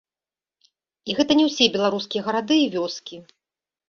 І 1.11 1.15
гэта 1.19 1.33
не 1.39 1.45
ўсе 1.49 1.67
беларускія 1.75 2.21
гарады 2.29 2.57
і 2.61 2.65
вёскі. 2.77 3.21